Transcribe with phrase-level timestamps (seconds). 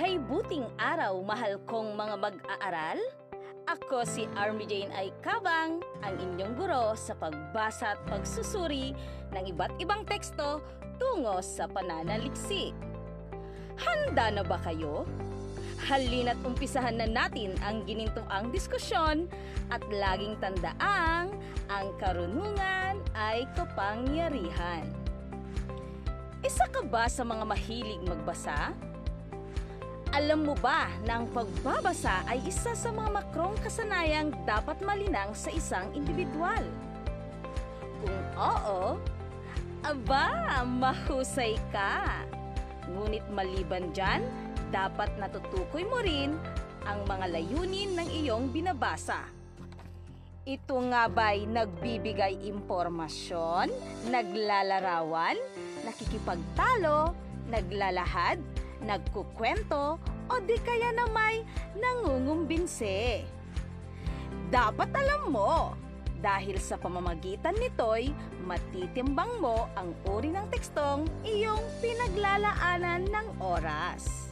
[0.00, 2.96] Kay buting araw, mahal kong mga mag-aaral.
[3.68, 8.96] Ako si Army Jane ay Kabang, ang inyong guro sa pagbasa at pagsusuri
[9.36, 10.64] ng iba't ibang teksto
[10.96, 12.72] tungo sa pananaliksik.
[13.76, 15.04] Handa na ba kayo?
[15.84, 19.28] Halina't umpisahan na natin ang ginintuang diskusyon
[19.68, 21.28] at laging tandaang
[21.68, 24.88] ang karunungan ay kapangyarihan.
[26.40, 28.72] Isa ka ba sa mga mahilig magbasa?
[30.10, 35.54] Alam mo ba na ang pagbabasa ay isa sa mga makrong kasanayang dapat malinang sa
[35.54, 36.66] isang individual?
[38.02, 38.98] Kung oo,
[39.86, 40.26] aba,
[40.66, 42.26] mahusay ka.
[42.90, 44.26] Ngunit maliban dyan,
[44.74, 46.34] dapat natutukoy mo rin
[46.90, 49.30] ang mga layunin ng iyong binabasa.
[50.42, 53.70] Ito nga ba'y nagbibigay impormasyon,
[54.10, 55.38] naglalarawan,
[55.86, 57.14] nakikipagtalo,
[57.46, 58.42] naglalahad,
[58.84, 61.42] nagkukwento, o di kaya na may
[61.76, 63.24] nangungumbinse?
[64.50, 65.74] Dapat alam mo,
[66.20, 68.12] dahil sa pamamagitan nito'y
[68.44, 74.28] matitimbang mo ang uri ng tekstong iyong pinaglalaanan ng oras.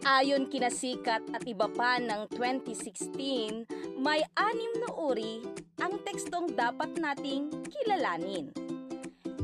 [0.00, 3.70] Ayon kinasikat at iba pa ng 2016,
[4.00, 5.38] may anim na uri
[5.78, 8.50] ang tekstong dapat nating kilalanin.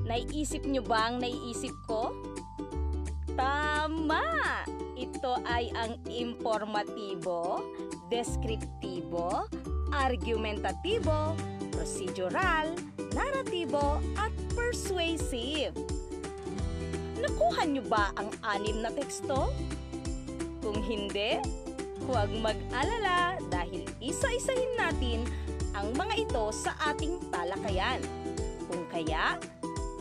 [0.06, 2.14] Naiisip nyo bang naiisip ko?
[3.34, 4.22] Tama!
[4.96, 7.66] Ito ay ang informatibo,
[8.08, 9.50] deskriptibo,
[9.90, 11.34] argumentatibo,
[11.74, 12.72] procedural,
[13.12, 15.74] narratibo, at persuasive.
[17.18, 19.50] Nakuha nyo ba ang anim na teksto?
[20.62, 21.42] Kung hindi,
[22.06, 25.26] huwag mag-alala dahil isa-isahin natin
[25.74, 28.00] ang mga ito sa ating talakayan.
[28.70, 29.36] Kung kaya,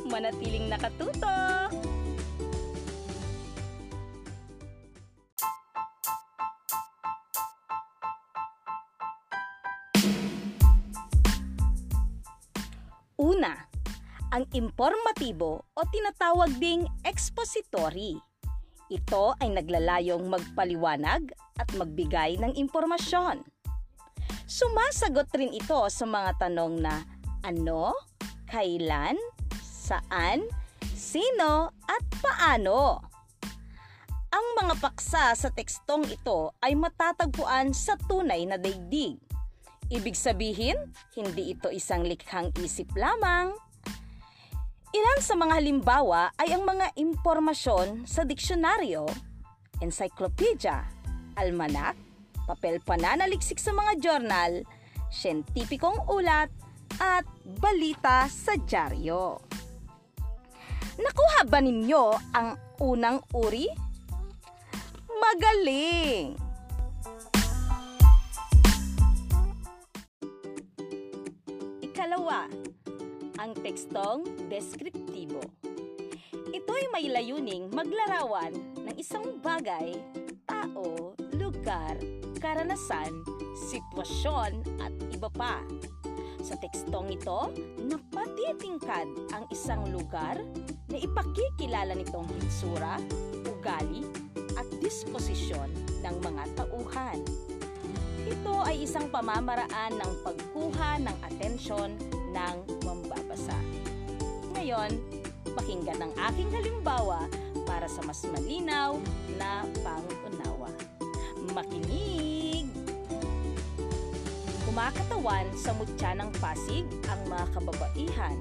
[0.06, 1.34] manatiling nakatuto!
[13.16, 13.58] Una,
[14.36, 18.20] ang informatibo o tinatawag ding expository.
[18.92, 23.42] Ito ay naglalayong magpaliwanag at magbigay ng impormasyon.
[24.46, 27.02] Sumasagot rin ito sa mga tanong na
[27.42, 27.98] ano,
[28.46, 29.18] kailan,
[29.86, 30.50] saan,
[30.98, 33.06] sino, at paano.
[34.34, 39.22] Ang mga paksa sa tekstong ito ay matatagpuan sa tunay na daigdig.
[39.94, 40.76] Ibig sabihin,
[41.14, 43.54] hindi ito isang likhang isip lamang.
[44.92, 49.06] Ilan sa mga halimbawa ay ang mga impormasyon sa diksyonaryo,
[49.80, 50.82] encyclopedia,
[51.38, 51.94] almanak,
[52.50, 54.52] papel pananaliksik sa mga journal,
[55.12, 56.50] siyentipikong ulat,
[57.00, 57.28] at
[57.60, 59.40] balita sa dyaryo.
[60.96, 63.68] Nakuha ba ninyo ang unang uri?
[65.12, 66.40] Magaling!
[71.84, 72.48] Ikalawa,
[73.36, 75.44] ang tekstong deskriptibo.
[76.56, 80.00] Ito ay may layuning maglarawan ng isang bagay,
[80.48, 82.00] tao, lugar,
[82.40, 83.12] karanasan,
[83.68, 85.60] sitwasyon at iba pa.
[86.46, 87.52] Sa tekstong ito,
[87.84, 90.38] napatitingkad ang isang lugar
[90.96, 92.96] na ipakikilala nitong hitsura,
[93.44, 94.08] ugali,
[94.56, 95.68] at disposisyon
[96.00, 97.20] ng mga tauhan.
[98.24, 102.00] Ito ay isang pamamaraan ng pagkuha ng atensyon
[102.32, 102.56] ng
[102.88, 103.60] mambabasa.
[104.56, 104.96] Ngayon,
[105.52, 107.28] pakinggan ang aking halimbawa
[107.68, 108.96] para sa mas malinaw
[109.36, 110.72] na pangunawa.
[111.52, 112.72] Makinig!
[114.64, 118.40] Kumakatawan sa mutya ng Pasig ang mga kababaihan,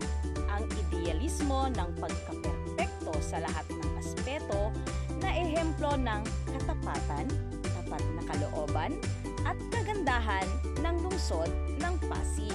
[0.55, 4.71] ang idealismo ng pagkaperpekto sa lahat ng aspeto
[5.19, 6.23] na ehemplo ng
[6.55, 7.27] katapatan,
[7.63, 8.93] tapat na kalooban,
[9.43, 10.47] at kagandahan
[10.79, 11.51] ng lungsod
[11.83, 12.55] ng Pasig.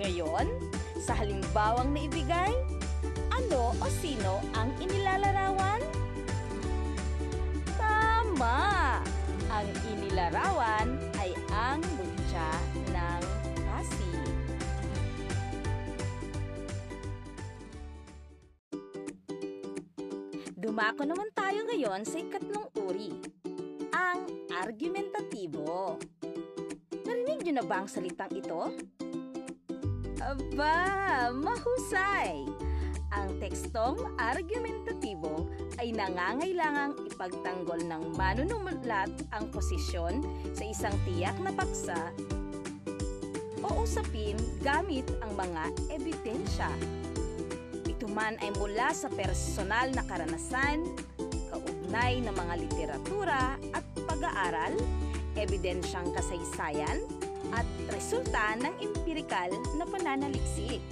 [0.00, 0.48] Ngayon,
[0.96, 2.52] sa halimbawang naibigay,
[3.28, 5.79] ano o sino ang inilalarawan?
[20.90, 23.14] Dumako naman tayo ngayon sa ikatlong uri,
[23.94, 25.94] ang argumentatibo.
[27.06, 28.74] Narinig niyo na ba ang salitang ito?
[30.18, 30.74] Aba,
[31.30, 32.42] mahusay!
[33.14, 35.46] Ang tekstong argumentatibo
[35.78, 40.18] ay nangangailangang ipagtanggol ng manunumulat ang posisyon
[40.58, 42.10] sa isang tiyak na paksa
[43.62, 46.74] o usapin gamit ang mga ebidensya.
[48.10, 50.82] Man ay mula sa personal na karanasan,
[51.46, 54.74] kaugnay ng mga literatura at pag-aaral,
[55.38, 57.06] ebidensyang kasaysayan,
[57.54, 60.82] at resulta ng empirikal na pananaliksik.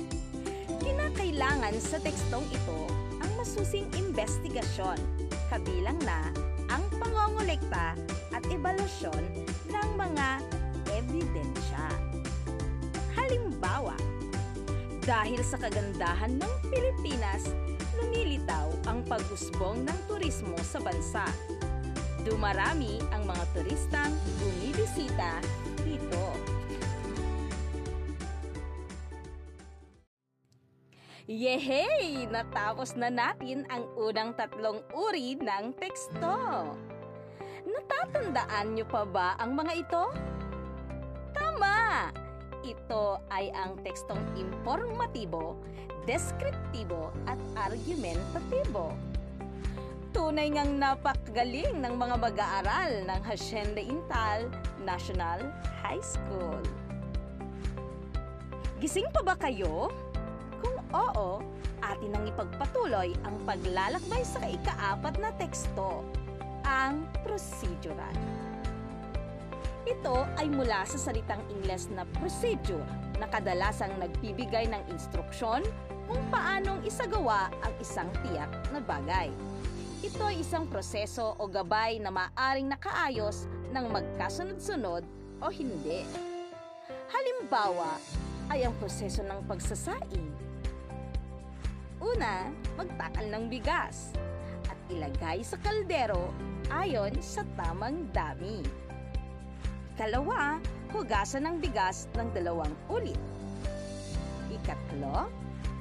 [0.79, 2.81] Kinakailangan sa tekstong ito
[3.19, 4.99] ang masusing investigasyon,
[5.51, 6.31] kabilang na
[6.71, 7.99] ang pangongolekta
[8.31, 9.23] at ebalusyon
[9.67, 10.29] ng mga
[10.95, 11.87] ebidensya.
[13.19, 13.99] Halimbawa,
[15.09, 17.49] dahil sa kagandahan ng Pilipinas,
[17.97, 21.25] lumilitaw ang pag-usbong ng turismo sa bansa.
[22.29, 25.41] Dumarami ang mga turistang bumibisita
[25.81, 26.37] dito.
[31.25, 32.29] Yehey!
[32.29, 36.37] Natapos na natin ang unang tatlong uri ng teksto.
[37.65, 40.05] Natatandaan niyo pa ba ang mga ito?
[41.33, 42.28] Tama!
[42.67, 45.55] Ito ay ang tekstong informatibo,
[46.09, 48.93] deskriptibo at argumentatibo.
[50.11, 54.49] Tunay ngang napakagaling ng mga mag-aaral ng Hacienda Intal
[54.83, 55.45] National
[55.85, 56.65] High School.
[58.81, 59.93] Gising pa ba kayo?
[60.63, 61.43] Kung oo,
[61.83, 66.03] atin nang ipagpatuloy ang paglalakbay sa ikaapat na teksto,
[66.67, 68.15] ang procedural.
[69.89, 72.85] Ito ay mula sa salitang Ingles na procedure
[73.17, 75.65] na kadalasang nagbibigay ng instruksyon
[76.05, 79.33] kung paanong isagawa ang isang tiyak na bagay.
[80.05, 85.09] Ito ay isang proseso o gabay na maaring nakaayos ng magkasunod-sunod
[85.41, 86.05] o hindi.
[87.09, 87.97] Halimbawa
[88.53, 90.29] ay ang proseso ng pagsasaing.
[92.05, 94.13] Una, magtakal ng bigas
[94.69, 96.29] at ilagay sa kaldero
[96.69, 98.88] ayon sa tamang dami.
[99.99, 100.63] Ikalawa,
[100.95, 103.19] hugasan ng bigas ng dalawang ulit.
[104.47, 105.27] Ikatlo,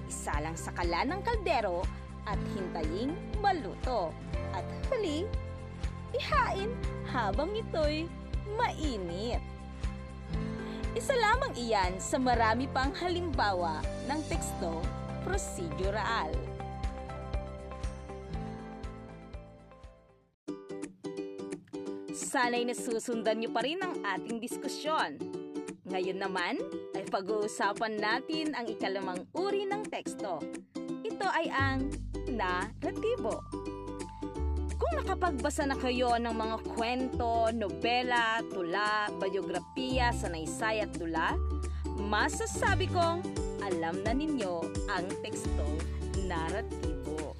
[0.09, 1.85] isalang sa kala ng kaldero
[2.25, 3.13] at hintaying
[3.45, 4.09] maluto.
[4.57, 5.29] At huli,
[6.17, 6.73] ihain
[7.13, 8.09] habang ito'y
[8.57, 9.37] mainit.
[10.97, 14.81] Isa lamang iyan sa marami pang halimbawa ng teksto
[15.29, 16.33] procedural.
[22.17, 25.21] Sana'y nasusundan niyo pa rin ang ating diskusyon.
[25.85, 26.57] Ngayon naman
[26.97, 30.41] ay pag-uusapan natin ang ikalamang uri ng teksto.
[31.05, 31.93] Ito ay ang
[32.25, 33.45] naratibo.
[34.81, 41.37] Kung nakapagbasa na kayo ng mga kwento, nobela, tula, biografiya, sanaysay at dula,
[42.01, 43.21] masasabi kong
[43.61, 45.65] alam na ninyo ang teksto
[46.25, 47.37] naratibo.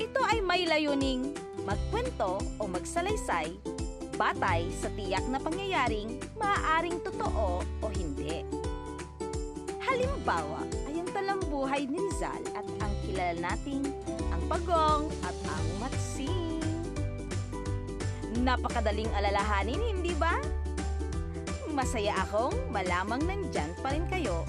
[0.00, 3.52] Ito ay may layuning magkwento o magsalaysay
[4.16, 8.40] batay sa tiyak na pangyayaring maaaring totoo o hindi.
[9.84, 13.84] Halimbawa ay ang talambuhay ni Rizal at ang kilala nating
[14.32, 16.64] ang pagong at ang matsing.
[18.40, 20.40] Napakadaling alalahanin, hindi ba?
[21.68, 24.42] Masaya akong malamang nandyan pa rin kayo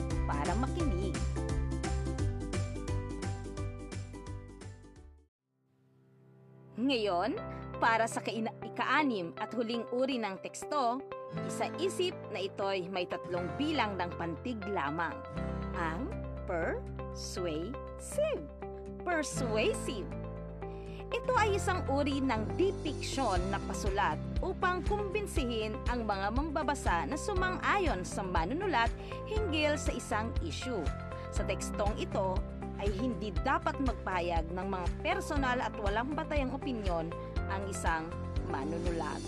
[6.79, 7.35] Ngayon,
[7.83, 11.03] para sa ika-anim at huling uri ng teksto,
[11.43, 15.11] isa-isip na ito'y may tatlong bilang ng pantig lamang.
[15.75, 16.07] Ang
[16.47, 17.75] persuasive.
[19.03, 20.07] Persuasive.
[21.11, 28.07] Ito ay isang uri ng depiction na pasulat upang kumbinsihin ang mga mambabasa na sumang-ayon
[28.07, 28.87] sa manunulat
[29.27, 30.85] hinggil sa isang issue.
[31.35, 32.39] Sa tekstong ito
[32.79, 37.11] ay hindi dapat magpahayag ng mga personal at walang batayang opinyon
[37.51, 38.07] ang isang
[38.47, 39.19] manunulat.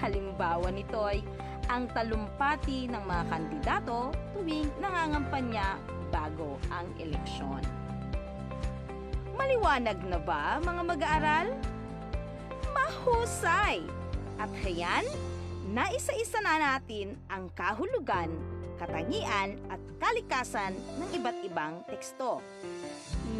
[0.00, 1.20] Halimbawa nito ay
[1.66, 3.98] ang talumpati ng mga kandidato
[4.34, 5.76] tuwing nangangampanya
[6.14, 7.62] bago ang eleksyon.
[9.36, 11.48] Maliwanag na ba mga mag-aaral?
[12.72, 13.84] Mahusay!
[14.36, 15.04] At hayan,
[15.66, 18.30] naisa-isa na natin ang kahulugan,
[18.78, 22.38] katangian at kalikasan ng iba't ibang teksto.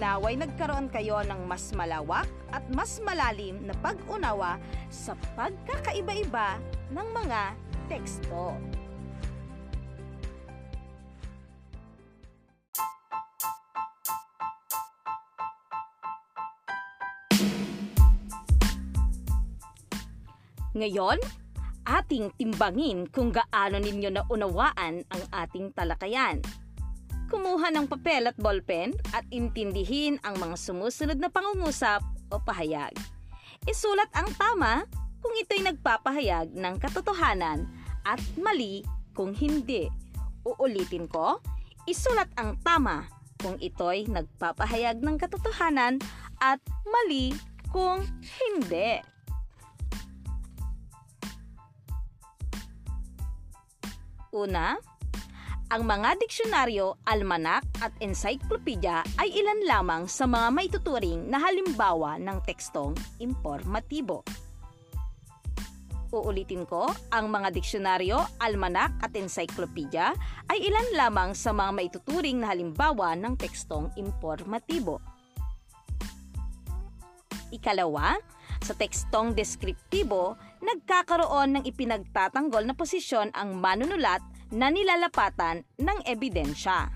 [0.03, 4.59] Naway nagkaroon kayo ng mas malawak at mas malalim na pag-unawa
[4.91, 6.59] sa pagkakaiba-iba
[6.91, 7.55] ng mga
[7.87, 8.59] teksto.
[20.77, 21.17] Ngayon,
[21.87, 26.43] ating timbangin kung gaano ninyo naunawaan ang ating talakayan.
[27.31, 32.95] Kumuha ng papel at ballpen at intindihin ang mga sumusunod na pangungusap o pahayag.
[33.67, 34.87] Isulat ang tama
[35.23, 37.67] kung ito'y nagpapahayag ng katotohanan
[38.07, 39.91] at mali kung hindi.
[40.47, 41.43] Uulitin ko,
[41.91, 43.11] isulat ang tama
[43.43, 45.99] kung ito'y nagpapahayag ng katotohanan
[46.39, 47.35] at mali
[47.75, 49.16] kung hindi.
[54.37, 54.77] Una,
[55.73, 62.45] ang mga diksyonaryo, almanak at encyclopedia ay ilan lamang sa mga maituturing na halimbawa ng
[62.45, 64.21] tekstong informatibo.
[66.13, 66.85] Uulitin ko,
[67.17, 70.13] ang mga diksyonaryo, almanak at encyclopedia
[70.53, 75.01] ay ilan lamang sa mga maituturing na halimbawa ng tekstong informatibo.
[77.57, 78.21] Ikalawa,
[78.61, 86.89] sa tekstong deskriptibo, nagkakaroon ng ipinagtatanggol na posisyon ang manunulat na nilalapatan ng ebidensya.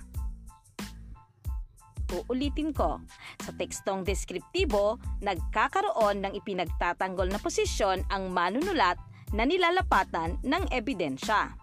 [2.11, 2.99] Uulitin ko,
[3.39, 8.99] sa tekstong deskriptibo, nagkakaroon ng ipinagtatanggol na posisyon ang manunulat
[9.31, 11.55] na nilalapatan ng ebidensya.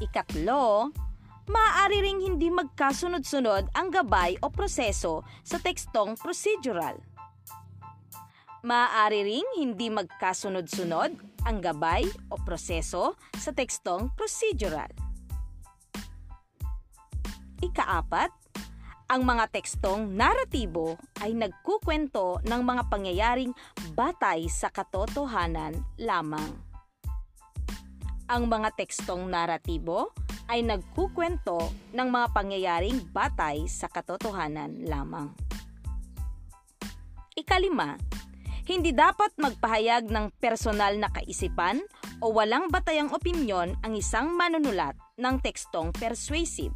[0.00, 0.88] Ikatlo,
[1.52, 6.96] maaari ring hindi magkasunod-sunod ang gabay o proseso sa tekstong procedural.
[8.64, 11.10] Maaari ring hindi magkasunod-sunod
[11.44, 14.88] ang gabay o proseso sa tekstong procedural.
[17.60, 18.32] Ikaapat,
[19.06, 23.52] ang mga tekstong naratibo ay nagkukwento ng mga pangyayaring
[23.94, 26.50] batay sa katotohanan lamang.
[28.26, 30.10] Ang mga tekstong naratibo
[30.50, 35.30] ay nagkukwento ng mga pangyayaring batay sa katotohanan lamang.
[37.38, 37.94] Ikalima,
[38.66, 41.86] hindi dapat magpahayag ng personal na kaisipan
[42.18, 46.74] o walang batayang opinyon ang isang manunulat ng tekstong persuasive.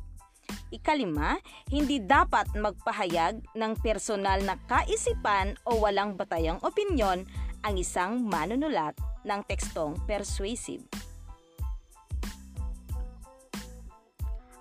[0.70, 1.34] Ikalima,
[1.66, 7.26] hindi dapat magpahayag ng personal na kaisipan o walang batayang opinyon
[7.66, 8.94] ang isang manunulat
[9.26, 10.86] ng tekstong persuasive.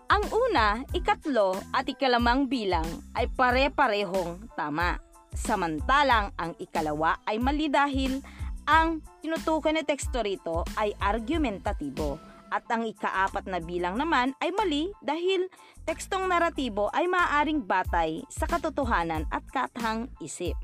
[0.10, 5.09] Ang una, ikatlo at ikalamang bilang ay pare-parehong tama.
[5.40, 8.20] Samantalang ang ikalawa ay mali dahil
[8.68, 12.20] ang tinutukoy na teksto rito ay argumentatibo
[12.54, 15.48] at ang ikaapat na bilang naman ay mali dahil
[15.86, 20.58] tekstong naratibo ay maaaring batay sa katotohanan at katang isip.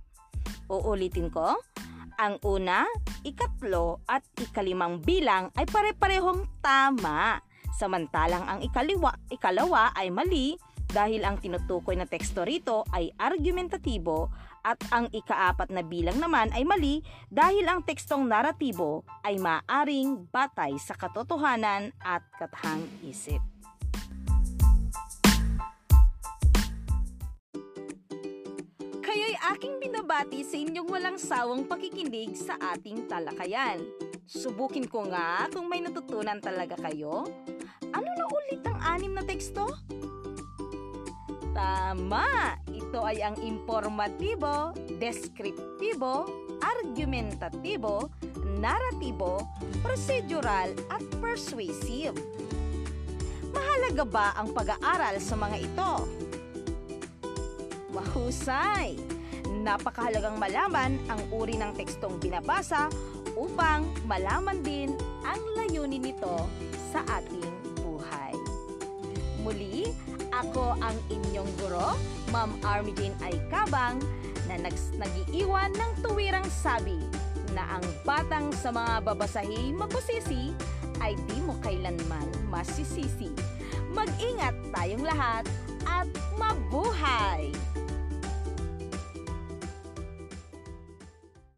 [0.70, 1.58] Uulitin ko,
[2.17, 2.86] ang una,
[3.22, 7.41] ikatlo at ikalimang bilang ay pare-parehong tama.
[7.75, 10.55] Samantalang ang ikaliwa, ikalawa ay mali
[10.95, 14.31] dahil ang tinutukoy na teksto rito ay argumentatibo
[14.63, 20.71] at ang ikaapat na bilang naman ay mali dahil ang tekstong naratibo ay maaring batay
[20.79, 23.43] sa katotohanan at katahang isip.
[29.03, 33.83] Kayo'y aking binabati sa inyong walang sawang pakikinig sa ating talakayan.
[34.25, 37.27] Subukin ko nga kung may natutunan talaga kayo.
[37.93, 39.69] Ano na ulit ang anim na teksto?
[41.55, 42.59] Tama!
[42.67, 46.27] Ito ay ang informatibo, deskriptibo,
[46.59, 48.12] argumentatibo,
[48.59, 49.39] naratibo,
[49.79, 52.19] procedural at persuasive.
[53.55, 55.91] Mahalaga ba ang pag-aaral sa mga ito?
[57.95, 59.00] Mahusay!
[59.63, 62.91] Napakahalagang malaman ang uri ng tekstong binabasa
[63.39, 64.91] upang malaman din
[65.24, 66.35] ang layunin nito
[66.91, 67.47] sa ating
[67.79, 68.35] buhay.
[69.39, 69.95] Muli,
[70.44, 71.96] ako ang inyong guro,
[72.36, 74.04] Ma'am Army Jane Aikabang,
[74.46, 74.60] na
[75.00, 77.00] nagiiwan ng tuwirang sabi
[77.56, 80.51] na ang batang sa mga babasahi mabusisi
[81.00, 83.32] ay di mo kailanman masisisi.
[83.96, 85.48] Mag-ingat tayong lahat
[85.88, 87.50] at mabuhay!